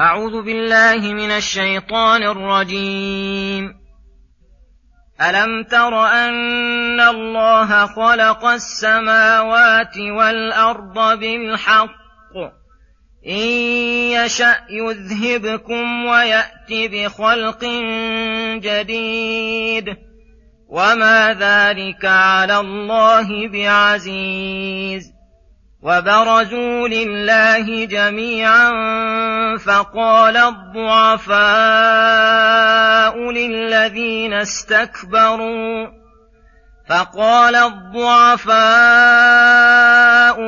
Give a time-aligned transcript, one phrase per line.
[0.00, 3.74] أعوذ بالله من الشيطان الرجيم.
[5.20, 12.06] ألم تر أن الله خلق السماوات والأرض بالحق؟
[13.26, 13.46] إن
[14.12, 17.64] يشأ يذهبكم ويأت بخلق
[18.54, 19.96] جديد.
[20.68, 25.15] وما ذلك على الله بعزيز.
[25.82, 28.70] وبرزوا لله جميعا
[29.56, 31.36] فقال الضعفاء
[33.30, 35.86] للذين استكبروا
[36.88, 38.56] فقال الضعفاء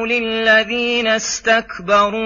[0.04, 2.20] للذين استكبروا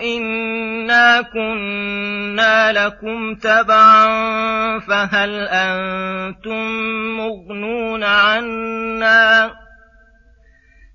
[0.00, 4.08] إنا كنا لكم تبعا
[4.78, 6.66] فهل أنتم
[7.16, 9.50] مغنون عنا؟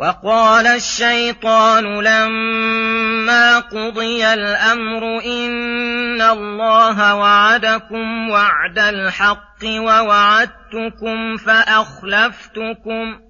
[0.00, 13.20] وقال الشيطان لما قضي الأمر إن الله وعدكم وعد الحق ووعدتكم فأخلفتكم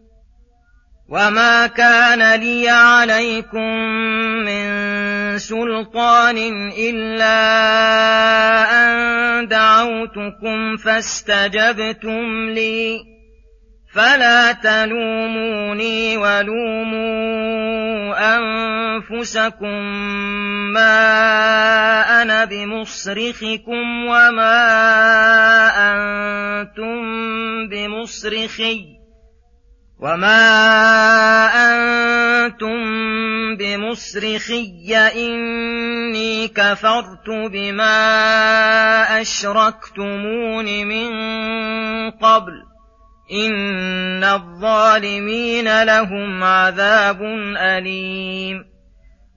[1.08, 3.74] وما كان لي عليكم
[4.44, 4.68] من
[5.38, 6.36] سلطان
[6.78, 7.38] إلا
[8.70, 13.17] أن دعوتكم فاستجبتم لي
[13.94, 17.78] فلا تلوموني ولوموا
[18.36, 19.82] انفسكم
[20.72, 24.58] ما أنا بمصرخكم وما
[25.92, 26.98] أنتم
[27.68, 28.98] بمصرخي
[29.98, 30.40] وما
[31.54, 32.78] أنتم
[33.56, 37.90] بمصرخي اني كفرت بما
[39.20, 41.10] اشركتمون من
[42.10, 42.67] قبل
[43.32, 47.22] إن الظالمين لهم عذاب
[47.56, 48.64] أليم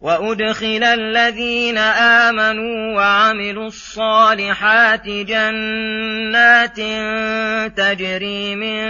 [0.01, 6.79] وأدخل الذين آمنوا وعملوا الصالحات جنات
[7.77, 8.81] تجري من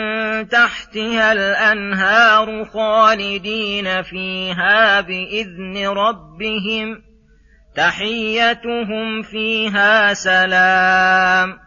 [0.48, 7.02] تحتها الأنهار خالدين فيها بإذن ربهم
[7.76, 11.58] تحيتهم فيها سلام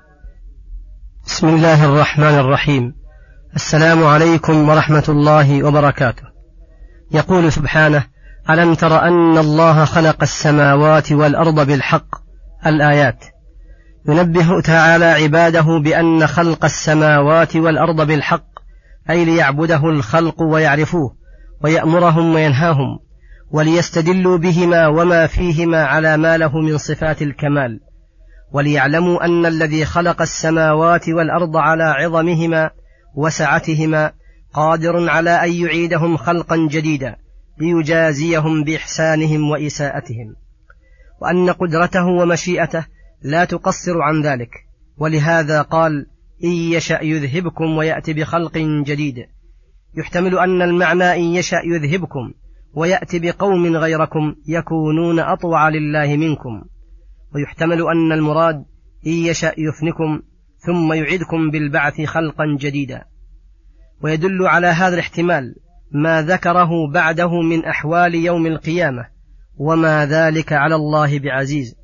[1.27, 3.04] بسم الله الرحمن الرحيم.
[3.55, 6.23] السلام عليكم ورحمة الله وبركاته.
[7.11, 8.05] يقول سبحانه:
[8.51, 12.07] ألم تر أن الله خلق السماوات والأرض بالحق
[12.67, 13.25] الآيات.
[14.09, 18.47] ينبه تعالى عباده بأن خلق السماوات والأرض بالحق
[19.11, 21.17] أي ليعبده الخلق ويعرفوه
[21.65, 22.99] ويأمرهم وينهاهم
[23.51, 27.81] وليستدلوا بهما وما فيهما على ما له من صفات الكمال
[28.53, 32.71] وليعلموا أن الذي خلق السماوات والأرض على عظمهما
[33.15, 34.13] وسعتهما
[34.53, 37.17] قادر على أن يعيدهم خلقا جديدا
[37.61, 40.37] ليجازيهم بإحسانهم وإساءتهم.
[41.21, 42.87] وأن قدرته ومشيئته
[43.23, 44.51] لا تقصر عن ذلك.
[44.97, 46.07] ولهذا قال
[46.45, 49.27] إن يشأ يذهبكم ويأتي بخلق جديد.
[49.97, 52.33] يحتمل أن المعنى إن يشأ يذهبكم
[52.75, 56.63] ويأتي بقوم غيركم يكونون أطوع لله منكم.
[57.35, 58.65] ويحتمل أن المراد
[59.07, 60.23] إن يشأ يفنكم
[60.67, 63.05] ثم يعيدكم بالبعث خلقا جديدا.
[64.03, 65.55] ويدل على هذا الاحتمال
[65.93, 69.07] ما ذكره بعده من أحوال يوم القيامة
[69.57, 71.75] وما ذلك على الله بعزيز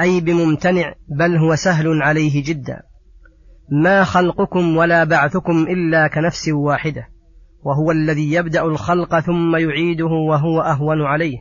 [0.00, 2.82] أي بممتنع بل هو سهل عليه جدا.
[3.70, 7.08] ما خلقكم ولا بعثكم إلا كنفس واحدة
[7.62, 11.38] وهو الذي يبدأ الخلق ثم يعيده وهو أهون عليه.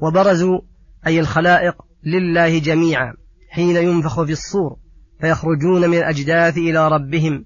[0.00, 0.60] وبرزوا
[1.06, 3.14] أي الخلائق لله جميعا
[3.50, 4.81] حين ينفخ في الصور.
[5.22, 7.44] فيخرجون من الأجداث إلى ربهم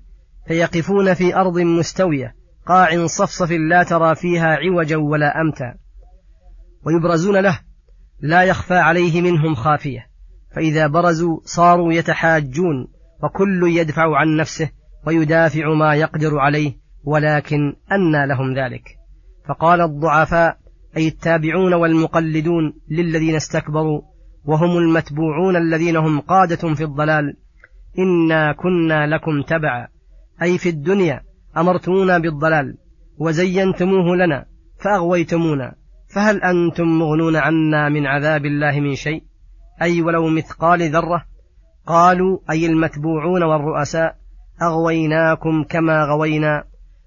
[0.49, 2.35] فيقفون في أرض مستوية
[2.67, 5.75] قاع صفصف لا ترى فيها عوجا ولا أمتا.
[6.83, 7.61] ويبرزون له
[8.21, 10.07] لا يخفى عليه منهم خافية.
[10.55, 12.89] فإذا برزوا صاروا يتحاجون
[13.23, 14.71] وكل يدفع عن نفسه
[15.07, 16.73] ويدافع ما يقدر عليه
[17.05, 18.89] ولكن أنى لهم ذلك.
[19.49, 20.59] فقال الضعفاء
[20.97, 24.03] أي التابعون والمقلدون للذين استكبروا
[24.45, 27.37] وهم المتبوعون الذين هم قادة في الضلال
[27.99, 29.89] إنا كنا لكم تبعا.
[30.43, 31.21] أي في الدنيا
[31.57, 32.79] أمرتمونا بالضلال
[33.19, 34.45] وزينتموه لنا
[34.85, 35.75] فأغويتمونا.
[36.15, 39.23] فهل أنتم مغنون عنا من عذاب الله من شيء؟
[39.83, 41.25] أي ولو مثقال ذرة؟
[41.87, 44.17] قالوا أي المتبوعون والرؤساء
[44.63, 46.65] أغويناكم كما غوينا.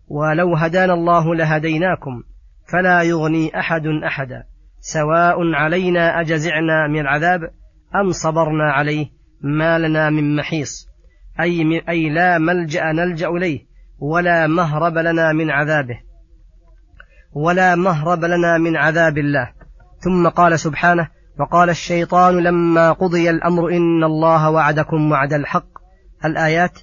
[0.08, 2.24] ولو هدانا الله لهديناكم
[2.72, 4.44] فلا يغني أحد أحدا.
[4.80, 7.40] سواء علينا أجزعنا من العذاب
[7.96, 9.19] أم صبرنا عليه.
[9.42, 10.88] ما لنا من محيص.
[11.40, 13.60] أي, أي لا ملجأ نلجأ إليه
[14.00, 16.00] ولا مهرب لنا من عذابه.
[17.34, 19.52] ولا مهرب لنا من عذاب الله.
[20.00, 21.08] ثم قال سبحانه
[21.40, 25.70] وقال الشيطان لما قضي الأمر إن الله وعدكم وعد الحق.
[26.26, 26.80] الآيات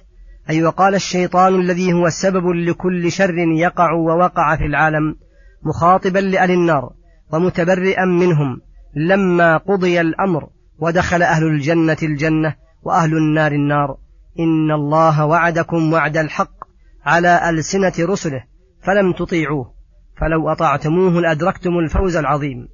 [0.49, 5.15] أي وقال الشيطان الذي هو سبب لكل شر يقع ووقع في العالم
[5.63, 6.89] مخاطبا لأهل النار
[7.33, 8.61] ومتبرئا منهم.
[8.95, 13.97] لما قضي الأمر ودخل أهل الجنة الجنة وأهل النار النار.
[14.39, 16.53] إن الله وعدكم وعد الحق
[17.05, 18.43] على ألسنة رسله
[18.83, 19.73] فلم تطيعوه
[20.17, 22.67] فلو أطعتموه لأدركتم الفوز العظيم.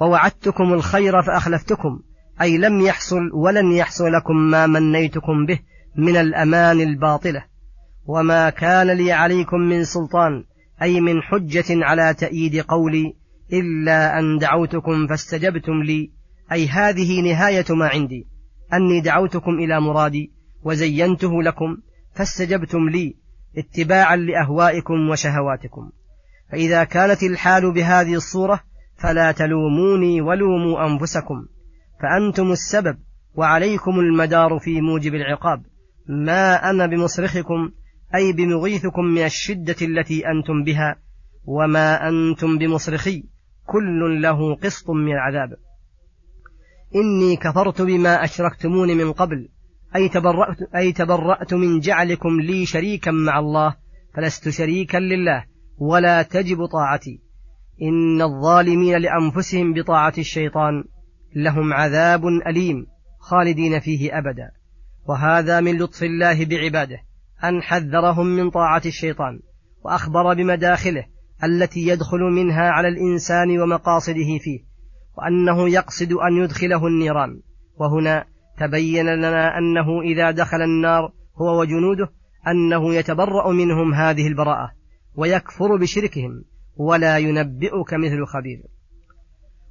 [0.00, 2.00] ووعدتكم الخير فأخلفتكم
[2.40, 5.58] أي لم يحصل ولن يحصل لكم ما منيتكم به
[5.96, 7.44] من الأمان الباطلة.
[8.06, 10.44] وما كان لي عليكم من سلطان
[10.82, 13.16] أي من حجة على تأييد قولي
[13.52, 16.19] إلا أن دعوتكم فاستجبتم لي.
[16.52, 18.26] أي هذه نهاية ما عندي.
[18.72, 20.32] أني دعوتكم إلى مرادي
[20.62, 21.76] وزينته لكم
[22.14, 23.16] فاستجبتم لي
[23.56, 25.90] اتباعا لأهوائكم وشهواتكم.
[26.52, 28.60] فإذا كانت الحال بهذه الصورة
[28.96, 31.46] فلا تلوموني ولوموا أنفسكم.
[32.02, 32.98] فأنتم السبب
[33.34, 35.62] وعليكم المدار في موجب العقاب.
[36.08, 37.70] ما أنا بمصرخكم
[38.14, 40.96] أي بمغيثكم من الشدة التي أنتم بها.
[41.44, 43.24] وما أنتم بمصرخي
[43.66, 45.56] كل له قسط من العذاب.
[46.94, 49.48] إني كفرت بما أشركتمون من قبل
[49.96, 53.74] أي تبرأت, أي تبرأت من جعلكم لي شريكا مع الله
[54.14, 55.44] فلست شريكا لله
[55.78, 57.20] ولا تجب طاعتي.
[57.82, 60.84] إن الظالمين لأنفسهم بطاعة الشيطان
[61.36, 62.86] لهم عذاب أليم
[63.18, 64.50] خالدين فيه أبدا.
[65.08, 66.98] وهذا من لطف الله بعباده
[67.44, 69.40] أن حذرهم من طاعة الشيطان
[69.84, 71.04] وأخبر بمداخله
[71.44, 74.69] التي يدخل منها على الإنسان ومقاصده فيه.
[75.20, 77.40] وأنه يقصد أن يدخله النيران.
[77.76, 78.24] وهنا
[78.58, 82.12] تبين لنا أنه إذا دخل النار هو وجنوده
[82.48, 84.72] أنه يتبرأ منهم هذه البراءة
[85.14, 86.44] ويكفر بشركهم
[86.76, 88.62] ولا ينبئك مثل خبير.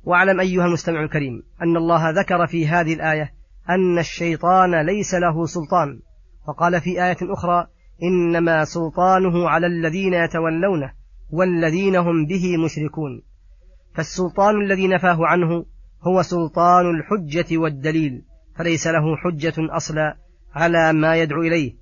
[0.04, 3.34] واعلم أيها المستمع الكريم أن الله ذكر في هذه الآية
[3.70, 6.00] أن الشيطان ليس له سلطان.
[6.48, 7.68] وقال في آية أخرى
[8.04, 10.94] إنما سلطانه على الذين يتولونه
[11.32, 13.29] والذين هم به مشركون.
[13.94, 15.66] فالسلطان الذي نفاه عنه
[16.02, 18.24] هو سلطان الحجة والدليل
[18.56, 20.18] فليس له حجة أصلا
[20.54, 21.76] على ما يدعو إليه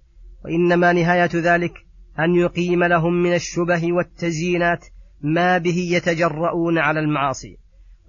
[0.45, 1.73] وإنما نهاية ذلك
[2.19, 4.85] أن يقيم لهم من الشبه والتزيينات
[5.21, 7.57] ما به يتجرؤون على المعاصي.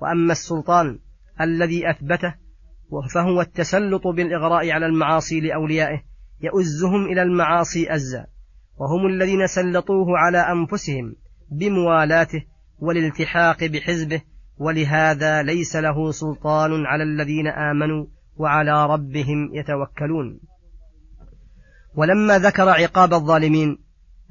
[0.00, 0.98] وأما السلطان
[1.40, 2.34] الذي أثبته
[3.14, 6.02] فهو التسلط بالإغراء على المعاصي لأوليائه
[6.40, 8.26] يؤزهم إلى المعاصي أزا
[8.76, 11.16] وهم الذين سلطوه على أنفسهم
[11.50, 12.44] بموالاته
[12.78, 14.22] والالتحاق بحزبه
[14.58, 20.40] ولهذا ليس له سلطان على الذين آمنوا وعلى ربهم يتوكلون.
[21.96, 23.78] ولما ذكر عقاب الظالمين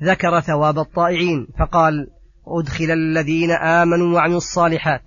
[0.03, 2.07] ذكر ثواب الطائعين فقال
[2.47, 5.01] أدخل الذين آمنوا وعملوا الصالحات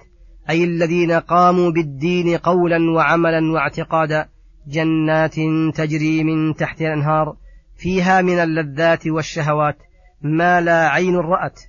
[0.51, 4.29] أي الذين قاموا بالدين قولا وعملا واعتقادا
[4.67, 5.35] جنات
[5.75, 7.37] تجري من تحت الأنهار
[7.77, 9.77] فيها من اللذات والشهوات
[10.23, 11.61] ما لا عين رأت.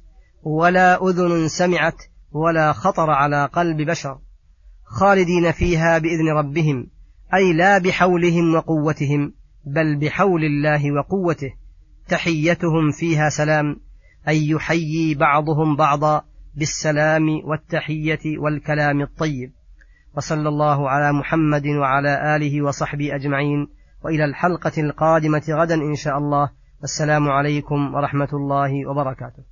[0.44, 4.20] ولا أذن سمعت ولا خطر على قلب بشر
[4.86, 6.88] خالدين فيها بإذن ربهم
[7.34, 9.34] أي لا بحولهم وقوتهم
[9.66, 11.54] بل بحول الله وقوته.
[12.08, 13.76] تحيتهم فيها سلام
[14.28, 16.24] أي يحيي بعضهم بعضا
[16.56, 19.52] بالسلام والتحية والكلام الطيب.
[20.18, 23.68] وصلى الله على محمد وعلى آله وصحبه أجمعين.
[24.06, 26.50] وإلى الحلقة القادمة غدا إن شاء الله.
[26.82, 29.51] والسلام عليكم ورحمة الله وبركاته.